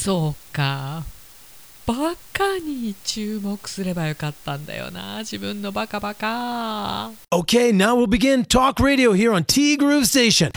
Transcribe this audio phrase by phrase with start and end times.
[0.00, 1.02] そうか。
[1.86, 1.94] バ
[2.32, 5.18] カに注目すればよかったんだよな。
[5.18, 7.10] 自分のバカバカ。
[7.30, 10.52] Okay, now we'll begin Talk Radio here on T Groove Station.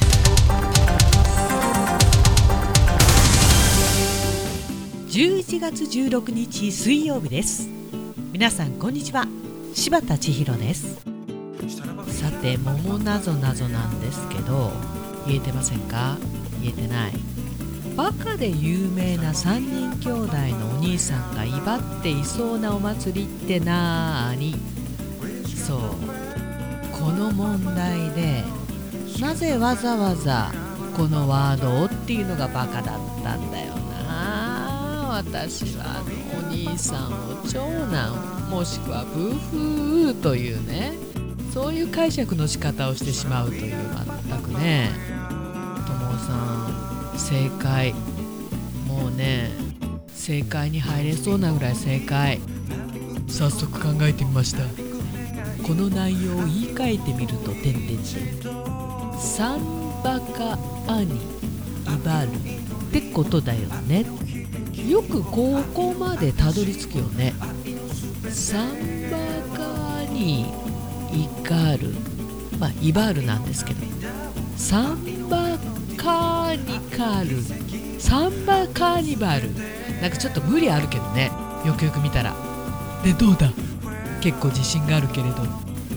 [5.09, 7.67] 11月16日水曜日です。
[8.31, 9.27] 皆さんこんにちは。
[9.73, 11.01] 柴田千尋です。
[12.07, 14.71] さて桃なぞなぞなんですけど
[15.27, 16.17] 言えてませんか？
[16.61, 17.13] 言えてない
[17.95, 24.55] バカで有名な3人兄弟のお兄さんが威張っていそうなお祭りってなーに。
[25.55, 25.79] そう。
[26.91, 28.43] この問題で
[29.19, 30.51] なぜわざわざ
[30.97, 35.09] このワードをっていうのがバカだったんだよな。
[35.11, 37.59] 私はあのお兄さんを長
[37.91, 40.93] 男もしくはブーフーというね。
[41.53, 43.75] そういう解釈の仕方をしてしまうという
[44.29, 44.89] 全くね。
[45.85, 46.33] 友さ
[46.79, 46.82] ん。
[47.17, 47.93] 正解。
[48.87, 49.51] もうね
[50.13, 52.39] 正解に入れそうなぐらい正解。
[53.27, 54.63] 早速考えてみました。
[55.65, 59.61] この内容を言い換えてみると点々サン
[60.03, 61.17] バカ兄イ
[62.03, 62.33] バルっ
[62.91, 64.05] てことだよね。
[64.87, 67.33] よくここまでたどり着くよね。
[68.29, 69.17] サンバ
[69.57, 71.93] カ兄イカル
[72.59, 73.85] まあイバールなんですけど。
[74.57, 75.42] サンバ
[76.55, 77.41] ニカル
[77.99, 79.49] サンバカーニバル。
[80.01, 81.31] なんかちょっと無理あるけどね。
[81.65, 82.35] よくよく見たら。
[83.03, 83.51] でどうだ？
[84.21, 85.37] 結構自信があるけれど。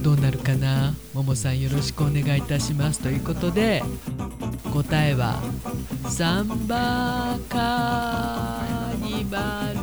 [0.02, 0.94] どうなるかな？
[1.14, 3.00] ももさんよろしくお願いいたします。
[3.00, 3.82] ということで
[4.72, 5.42] 答えは
[6.08, 9.80] サンバカーニバル。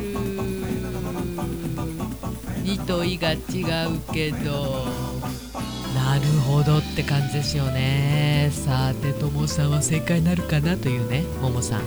[2.62, 4.86] にといが違うけど。
[5.94, 8.50] なるほどって感じですよね。
[8.52, 10.76] さてともさんは正解になるかな？
[10.76, 11.82] というねももさん。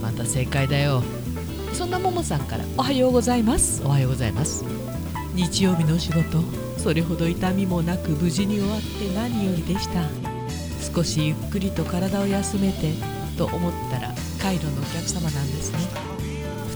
[0.00, 1.02] また正解だよ。
[1.74, 3.82] そんなももさんからおはようございます。
[3.84, 4.64] おはようございます。
[5.34, 6.42] 日曜日の仕事。
[6.78, 10.00] それほど痛みもなく無事に終わって何よりでした。
[10.94, 12.94] 少しゆっくりと体を休めて
[13.36, 15.78] と思ったらカイロのお客様なんですね。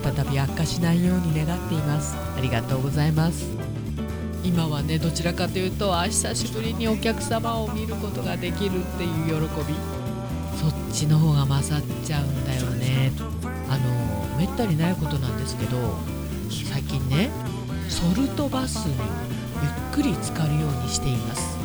[0.03, 2.17] 再び悪化しないように願っています。
[2.37, 3.56] ありがとうございます
[4.47, 9.75] 今はねどちらかというとあ久しぶりにお客様を見ることができるっていう喜び。
[10.57, 13.13] そっちの方が勝っちゃうんだよね。
[13.69, 15.77] あのめったにないことなんですけど
[16.73, 17.31] 最近ね
[17.89, 18.95] ソルトバスに
[19.63, 21.59] ゆっくり浸かるようにしています。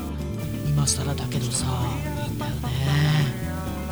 [0.68, 1.68] 今更だけどさ
[2.26, 2.62] いいんだよね。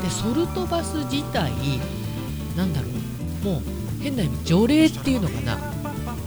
[0.01, 1.51] でソルトバス自体
[2.57, 2.88] なんだろ
[3.44, 3.61] うもう
[4.01, 5.57] 変な意味条例っていうのかな。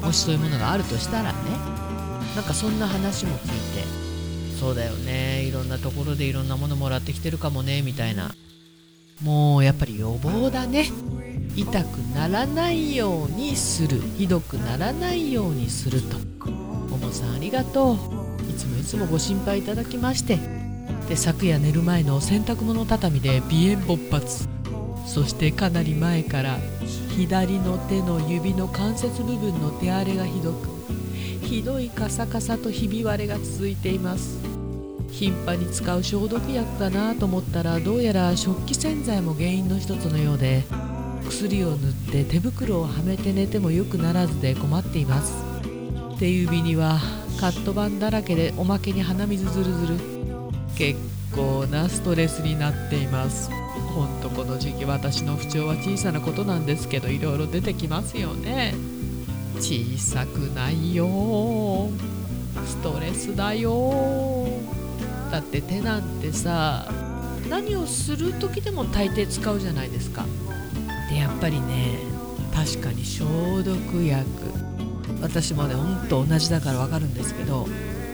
[0.00, 1.72] もしそういうものがあるとしたらね
[2.34, 8.34] なんかそんな話も聞いてそうだよねいろんなところでいろんなものもらってきてるかもねみたいな。
[9.22, 10.87] もうやっぱり予防だね。
[11.54, 14.00] 痛くならないようにする。
[14.16, 16.19] ひどくならないようにすると。
[16.48, 17.97] ももさんありがとう。
[18.50, 20.38] いつもいつもご心配いただきまして。
[21.09, 24.48] で昨夜寝る前の洗濯物畳で鼻炎勃発。
[25.06, 26.59] そしてかなり前から
[27.16, 30.72] 左の手の指の関節部分の手荒れがひどく。
[31.52, 34.40] ひどいカサカサとひび割れが続いています。
[35.10, 40.62] 頻繁に使う消毒薬かなと思ったらどうやら食器洗剤も原因の一つのようで
[41.28, 45.34] 薬を塗って手袋をはめて寝ても良くならずで困っています。
[46.18, 46.98] 手指には
[47.38, 49.96] カット板だらけでおまけに鼻水ずるずる
[50.74, 50.98] 結
[51.36, 53.50] 構なストレスになっています。
[53.94, 58.74] ほんとこの時期私の不調は小さなことなんですけどいろいろ出てきますよね。
[59.62, 61.88] 小さくないよ。
[62.66, 64.48] ストレスだよ。
[65.30, 66.90] だって手なんてさ
[67.48, 70.26] 何をする時でも大抵使うじゃないですか。
[71.08, 71.98] でやっぱりね
[72.52, 74.26] 確かに消毒薬。
[75.20, 77.68] 私もねほんと同じだから分かるんですけど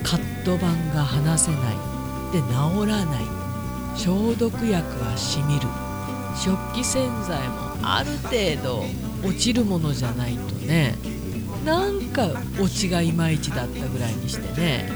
[0.05, 1.61] カット板が離せない。
[2.31, 3.25] で治らない。
[3.97, 5.67] 消毒薬はしみる。
[6.37, 8.85] 食器洗剤もある程度
[9.27, 10.95] 落ちるものじゃないとね。
[11.69, 14.91] なんかオチがいまいちだったぐらいにしてね。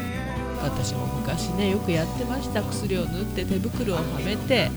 [0.62, 2.62] 私も昔ねよくやってました。
[2.62, 4.70] 薬を塗って手袋をはめて。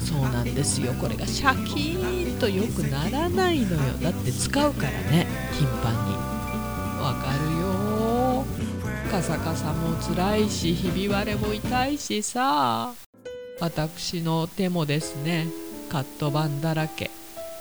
[0.00, 0.94] そうなんですよ。
[0.94, 3.78] これがシャキーンとよくならないのよ。
[4.02, 5.26] だって使うからね。
[5.52, 6.14] 頻繁に。
[7.02, 8.44] わかるよ。
[9.10, 12.94] カサカサも辛いしひび割れも痛いしさ。
[13.60, 15.48] 私の手もですね
[15.90, 17.10] カット板だらけ。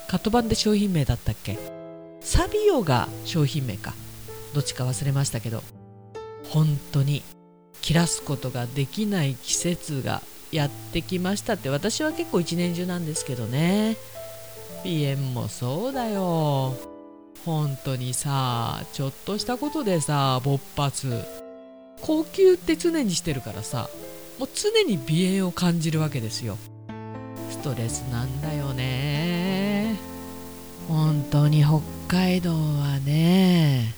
[0.07, 1.78] カット板で商品名だったっけ？
[2.21, 3.93] サビオが商品名か。
[4.53, 5.63] どっちか忘れましたけど。
[6.49, 7.21] 本当に
[7.81, 10.21] 切らすことができない季節が
[10.51, 11.69] やってきましたって。
[11.69, 13.97] 私は結構一年中なんですけどね。
[14.83, 16.75] 鼻炎もそうだよ。
[17.45, 21.23] 本当にさちょっとしたことでさ勃発。
[22.01, 23.89] 呼吸って常にしてるからさ
[24.39, 26.57] もう常に鼻炎を感じるわけですよ。
[27.49, 28.98] ストレスなんだよね。
[30.89, 33.93] 本当に北海道はね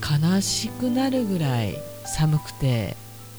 [0.00, 1.74] 悲しくなるぐらい
[2.04, 2.94] 寒くて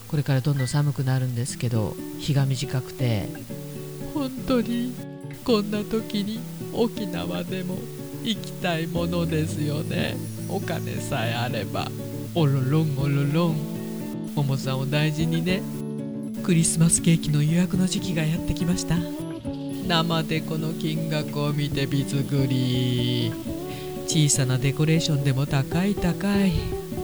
[0.08, 3.28] これからどんどん寒くなるんですけど日が短くて。
[4.14, 4.92] 本当に
[5.44, 6.40] こんな時に
[6.72, 7.76] 沖縄でも
[8.24, 10.16] 行きたいものですよね。
[10.48, 11.88] お金さえあれば
[12.34, 14.32] おろろんおろろん。
[14.34, 15.62] ももさんを大事にね。
[16.42, 18.96] クリスマスケーキの予約の時期がやってきました。
[19.88, 23.32] 生でこの金額を見てびつくり。
[24.06, 26.52] 小さなデコレーションでも高い高い。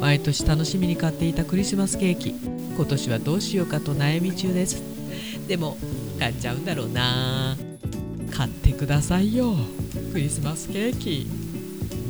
[0.03, 2.35] 毎年楽しみに買っていたクリスマスケーキ。
[2.77, 4.83] 今年はどうしようかと悩み中です。
[5.49, 5.79] でも
[6.19, 7.57] 買っちゃうんだろうな。
[8.31, 9.55] 買ってくださいよ。
[10.13, 11.27] クリスマスケーキ。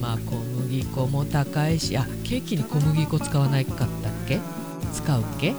[0.01, 1.97] まあ小麦粉も高いし。
[1.97, 3.89] あケーキに小麦粉使わないかったっ
[4.27, 4.41] け？
[4.93, 5.55] 使うっけ？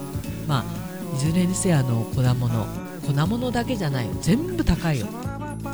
[0.46, 5.06] まあいずれにせよあの粉物粉物だけじゃない全部高いよ。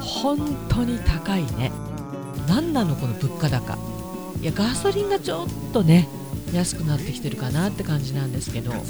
[0.00, 0.38] 本
[0.68, 1.70] 当に高いね。
[2.48, 3.78] 何なのこの物価高。
[4.40, 6.08] いやガソリンがちょっとね
[6.52, 8.84] 安くなってきてるかなって感じなんですけどもう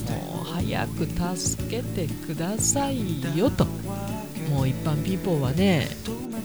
[0.45, 1.07] 早く
[1.37, 3.67] 助けてくださいよと。
[4.51, 5.89] もう一般ピーポーはね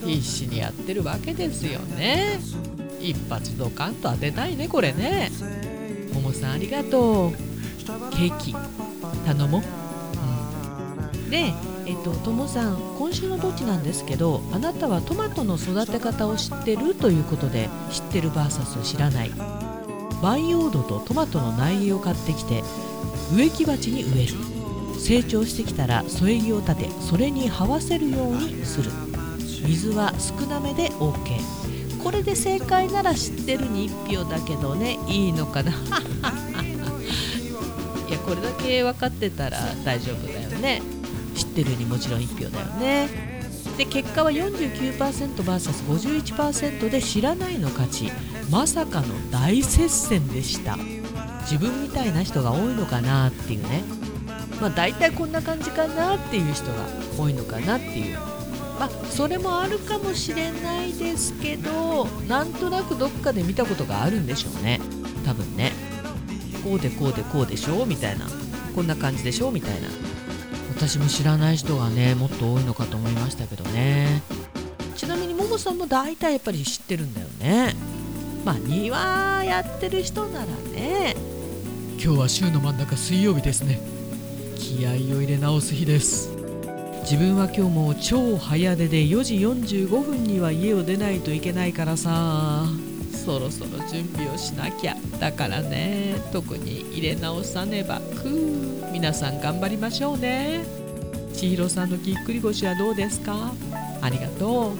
[0.05, 2.39] 必死にやってるわけですよね。
[2.99, 5.31] 一発ドカンと当てたいねこれね。
[6.13, 7.31] ももさんありがとう。
[8.11, 8.53] ケーキ
[9.25, 9.61] 頼もう、
[11.15, 11.53] うん、で
[11.87, 19.31] えっと、ともさん今週のどっちなんですけどあなたはトマトの育て方を知ってるということで知ってる VS 知らない。
[20.21, 22.61] 培養土とトマトの苗木を買ってきて
[23.33, 24.33] 植木鉢に植える。
[24.99, 28.91] 成長してきたら添え木を立てそれに這わせるようにする。
[29.65, 31.39] 水は少なめで OK
[32.03, 35.71] これで正解なら知ってるに1票だけどねいいのかな？
[38.09, 40.81] いやこれだけ分かってたら大丈夫だよね。
[41.37, 43.37] 知ってるにもちろん1票だよね。
[43.77, 48.11] で結果は 49%vs51% で知らないの勝ち。
[48.49, 50.77] まさかの大接戦でした。
[51.41, 53.83] 自分みたいな人が多いのかなっていうね。
[54.59, 56.73] まあ大体こんな感じかなっていう人が
[57.17, 58.17] 多いのかなっていう。
[58.79, 64.79] まあそれもあるかもしれないですけどなんとなくどっかで見たことがあるんでしょうね。
[65.25, 65.71] 多分ね。
[66.63, 68.27] こうでこうでこうでしょうみたいな。
[68.73, 69.87] こんな感じでしょうみたいな。
[70.77, 74.21] 私も知らない人がねもっと多いのかと思いましたけどね。
[74.95, 77.75] ちなみにももさんも大体やっぱり知ってるんだよね。
[78.45, 81.15] まあ庭やってる人ならね。
[81.99, 83.79] 今日は週の真ん中水曜日ですね。
[84.55, 86.29] 気合を入れ直す日です。
[87.01, 92.65] 自分は今日も超早出で4時45分には家を出ないといけないからさ
[93.27, 96.15] そろそろ準備をしなきゃだからね。
[96.31, 97.99] 特に入れ直さねば。
[97.99, 98.29] く
[98.93, 100.63] 皆さん頑張りましょうね。
[101.33, 103.51] 千尋さんのぎっくり腰はどうですか？
[104.01, 104.77] ありがとう。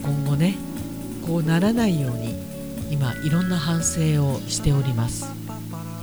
[0.00, 0.54] 今後ね
[1.26, 2.34] こうならないように
[2.90, 5.26] 今いろんな反省をしております。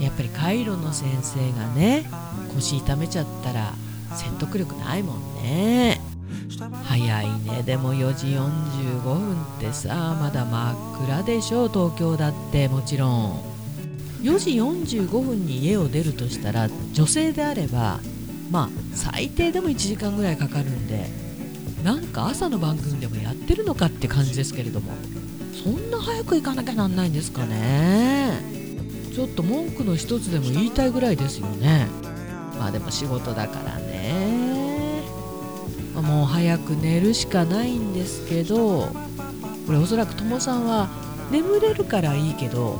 [0.00, 2.08] やっぱりカイロの先生がね
[2.54, 3.72] 腰痛めちゃったら
[4.14, 5.99] 説得力ないもんね。
[6.90, 7.62] 早いね。
[7.64, 12.66] でも4時45分ってさまだ真っ暗でしょ東京だって。
[12.66, 13.40] もちろん。
[14.22, 18.00] 4時45分に家を出るとしたら女性であれば
[18.50, 21.06] まあ最低でも1時間ぐらいかかるんで
[21.84, 24.92] なんか朝の番組でもやってるのかって感じですけれども。
[25.62, 28.32] そんな早く行かなきゃなんないんですかね。
[29.14, 31.86] ちょっと文句の一つでも言いたいぐらいですよね。
[32.58, 34.49] まあでも仕事だからね。
[36.02, 38.88] もう早く寝るしかないんですけど
[39.66, 40.88] これおそらくともさんは
[41.30, 42.78] 眠れるからいいけど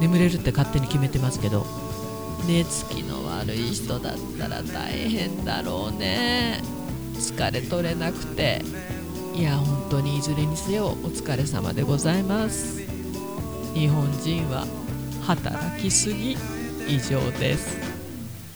[0.00, 1.66] 眠れるって勝手に決めてますけど
[2.46, 6.62] 寝つきの悪い人だったら大変だろうね。
[7.14, 8.62] 疲れ取れなくて。
[9.34, 12.80] いや本当にいずれにせよお疲れ様でございます。
[13.74, 14.66] 日本人は
[15.22, 16.36] 働きすぎ
[16.88, 17.89] 以上です。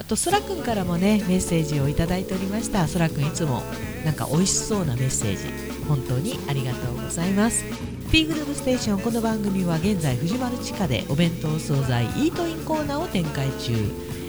[0.09, 2.87] とそらくんからもねメッセージをいただいておりました。
[2.89, 3.63] そらくんいつも
[4.05, 5.75] なんか美味しそうなメッセージ。
[5.89, 7.65] 本当にありがとうございます。
[8.11, 13.75] T グループステーションこの番組は現在藤丸地下でお弁当惣菜イートインコーナーを展開中。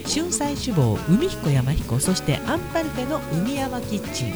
[0.08, 4.32] 春菜志望海彦山彦そしてアンパルフェの海山キッチン。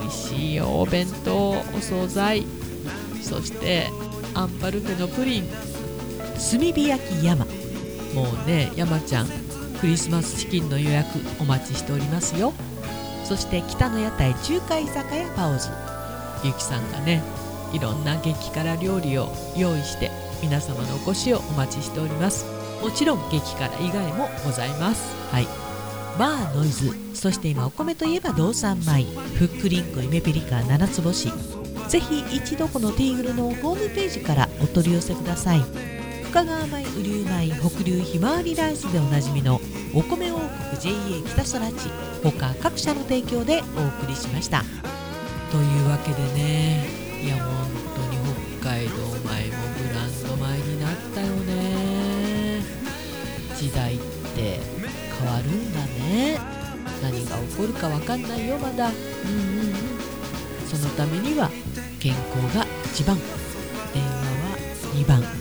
[0.00, 2.46] 美味しいよお弁当お惣菜。
[3.20, 3.88] そして
[4.34, 5.48] アンパルフェのプリン。
[5.48, 7.44] 炭火焼き山。
[8.14, 9.45] もうね山ちゃん
[9.80, 12.52] クリスマスチキンの予約お待ちしておりますよ。
[13.24, 15.68] そして北の屋台中華居酒屋パオズ。
[16.44, 17.22] ゆきさんがね
[17.72, 20.10] いろんな激辛料理を用意して
[20.42, 22.46] 皆様のお越しをお待ちしております。
[22.82, 25.14] もちろん激辛以外もございます。
[25.32, 25.46] はい。
[26.18, 26.92] バーノイズ。
[27.14, 29.04] そして今お米といえば道産米。
[29.36, 31.32] ふっくりんこイメピリカ七つ星。
[31.88, 35.60] ぜひ一度このティーグルのホームページからお取り寄せください。
[36.36, 39.58] 深川米雨竜米北流ひまわりライスでおなじみの
[39.94, 40.92] お米王国 JA
[41.30, 41.88] 北空地
[42.22, 44.62] 他各社の提供でお送りしました。
[45.50, 46.84] というわけでね
[47.24, 48.18] いや本当に
[48.60, 52.60] 北海道米もブランド米になったよね。
[53.56, 54.60] 時代って
[55.18, 56.38] 変わるんだね。
[57.02, 58.88] 何が起こるか分かんないよまだ。
[58.88, 59.74] うんうんうん。
[60.66, 61.50] そのためには
[61.98, 63.16] 健康が1番
[63.94, 64.58] 電話は
[64.96, 65.35] 2番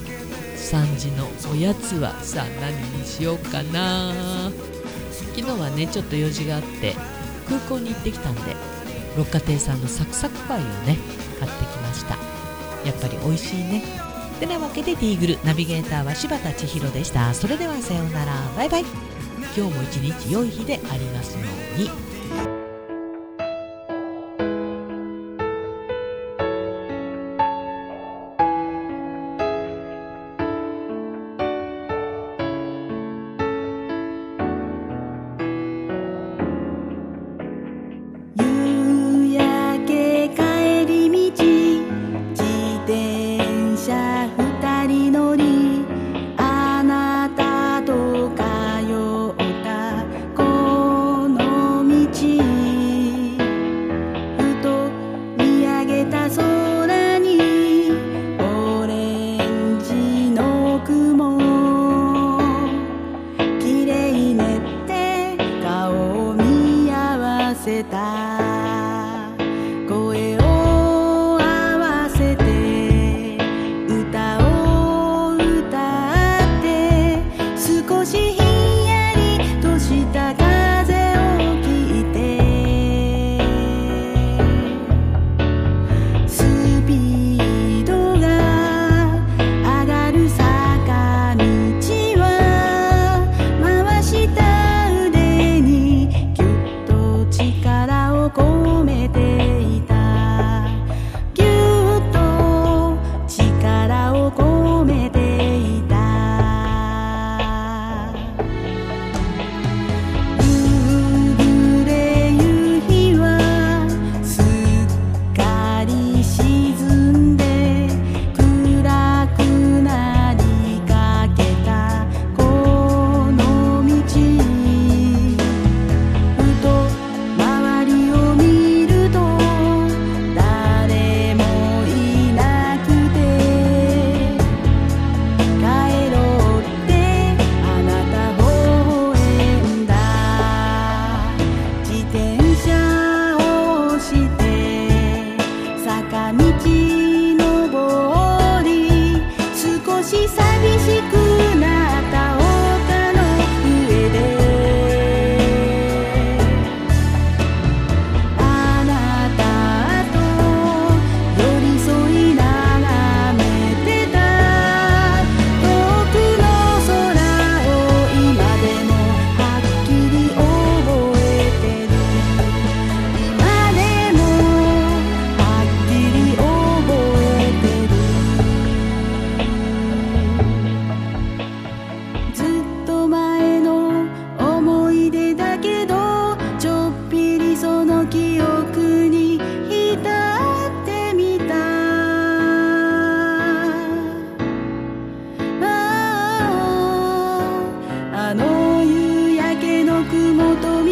[0.65, 4.11] 3時のおやつはさあ何にしようかな。
[5.35, 6.95] 昨日はねちょっと用事があって
[7.47, 8.55] 空港に行ってきたんで
[9.15, 10.97] 六花亭さんのサクサクパイをね
[11.39, 12.17] 買ってきました。
[12.83, 13.83] やっぱり美味しいね。
[14.39, 17.33] てなわけでティーグルナビゲーターは柴田千尋でした。
[17.33, 18.33] それではさようなら。
[18.55, 18.85] バイバイ。
[19.55, 21.41] 今日も一日良い日でありますよ
[21.77, 22.04] うに。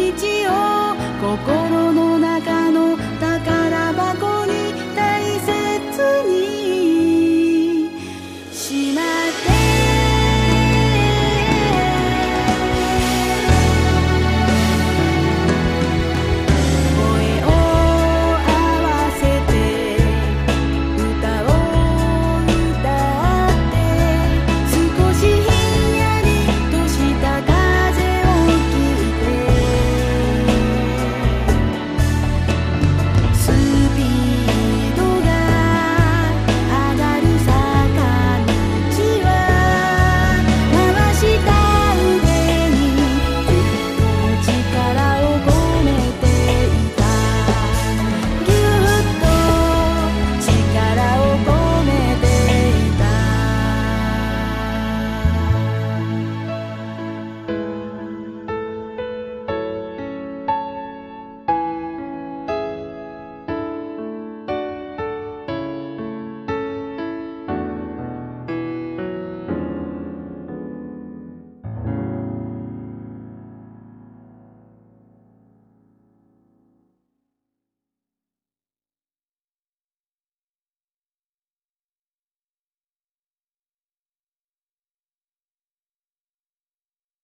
[0.04, 1.63] 道をここ